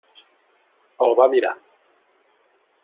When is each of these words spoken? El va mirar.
El 1.07 1.15
va 1.21 1.29
mirar. 1.35 1.53